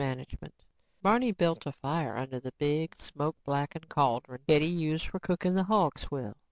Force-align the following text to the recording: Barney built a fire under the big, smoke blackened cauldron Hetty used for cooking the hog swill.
Barney 1.03 1.31
built 1.31 1.67
a 1.67 1.71
fire 1.71 2.17
under 2.17 2.39
the 2.39 2.53
big, 2.53 2.99
smoke 2.99 3.35
blackened 3.45 3.87
cauldron 3.87 4.41
Hetty 4.49 4.65
used 4.65 5.05
for 5.05 5.19
cooking 5.19 5.53
the 5.53 5.65
hog 5.65 5.99
swill. 5.99 6.35